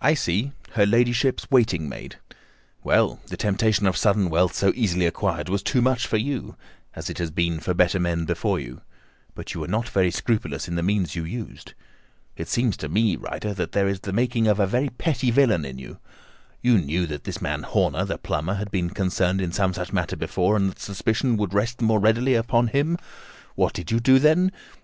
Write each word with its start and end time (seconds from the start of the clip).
"I 0.00 0.14
see—her 0.14 0.86
ladyship's 0.86 1.50
waiting 1.50 1.88
maid. 1.88 2.18
Well, 2.84 3.18
the 3.26 3.36
temptation 3.36 3.88
of 3.88 3.96
sudden 3.96 4.30
wealth 4.30 4.54
so 4.54 4.70
easily 4.76 5.06
acquired 5.06 5.48
was 5.48 5.60
too 5.64 5.82
much 5.82 6.06
for 6.06 6.18
you, 6.18 6.54
as 6.94 7.10
it 7.10 7.18
has 7.18 7.32
been 7.32 7.58
for 7.58 7.74
better 7.74 7.98
men 7.98 8.26
before 8.26 8.60
you; 8.60 8.82
but 9.34 9.54
you 9.54 9.60
were 9.60 9.66
not 9.66 9.88
very 9.88 10.12
scrupulous 10.12 10.68
in 10.68 10.76
the 10.76 10.84
means 10.84 11.16
you 11.16 11.24
used. 11.24 11.74
It 12.36 12.46
seems 12.46 12.76
to 12.76 12.88
me, 12.88 13.16
Ryder, 13.16 13.54
that 13.54 13.72
there 13.72 13.88
is 13.88 13.98
the 14.02 14.12
making 14.12 14.46
of 14.46 14.60
a 14.60 14.68
very 14.68 14.88
pretty 14.88 15.32
villain 15.32 15.64
in 15.64 15.80
you. 15.80 15.98
You 16.62 16.78
knew 16.78 17.04
that 17.06 17.24
this 17.24 17.42
man 17.42 17.64
Horner, 17.64 18.04
the 18.04 18.18
plumber, 18.18 18.54
had 18.54 18.70
been 18.70 18.90
concerned 18.90 19.40
in 19.40 19.50
some 19.50 19.74
such 19.74 19.92
matter 19.92 20.14
before, 20.14 20.54
and 20.56 20.70
that 20.70 20.78
suspicion 20.78 21.36
would 21.38 21.52
rest 21.52 21.78
the 21.78 21.84
more 21.86 21.98
readily 21.98 22.36
upon 22.36 22.68
him. 22.68 22.98
What 23.56 23.72
did 23.72 23.90
you 23.90 23.98
do, 23.98 24.20
then? 24.20 24.52